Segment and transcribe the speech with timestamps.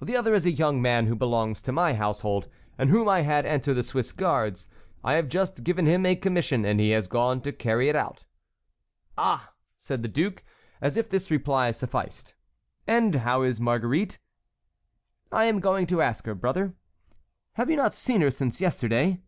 [0.00, 3.44] "The other is a young man who belongs to my household and whom I had
[3.44, 4.66] enter the Swiss guards.
[5.04, 8.24] I have just given him a commission and he has gone to carry it out."
[9.18, 10.44] "Ah!" said the duke,
[10.80, 12.32] as if this reply sufficed.
[12.86, 14.18] "And how is Marguerite?"
[15.30, 16.72] "I am going to ask her, brother."
[17.52, 19.20] "Have you not seen her since yesterday?"